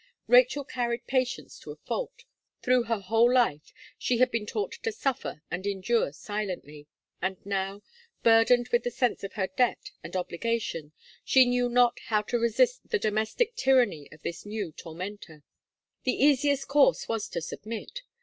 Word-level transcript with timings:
Rachel 0.25 0.63
carried 0.63 1.05
patience 1.05 1.59
to 1.59 1.69
a 1.69 1.75
fault; 1.75 2.25
through 2.63 2.85
her 2.85 2.97
whole 3.01 3.31
life, 3.31 3.71
she 3.99 4.17
had 4.17 4.31
been 4.31 4.47
taught 4.47 4.71
to 4.81 4.91
suffer 4.91 5.43
and 5.51 5.67
endure 5.67 6.11
silently, 6.11 6.87
and 7.21 7.37
now, 7.45 7.83
burdened 8.23 8.69
with 8.69 8.81
the 8.81 8.89
sense 8.89 9.23
of 9.23 9.33
her 9.33 9.45
debt 9.45 9.91
and 10.03 10.15
obligation, 10.15 10.91
she 11.23 11.45
knew 11.45 11.69
not 11.69 11.99
how 12.07 12.23
to 12.23 12.39
resist 12.39 12.89
the 12.89 12.97
domestic 12.97 13.53
tyranny 13.55 14.09
of 14.11 14.23
this 14.23 14.43
new 14.43 14.71
tormentor. 14.71 15.43
The 16.01 16.13
easiest 16.13 16.67
course 16.67 17.07
was 17.07 17.29
to 17.29 17.39
submit. 17.39 18.01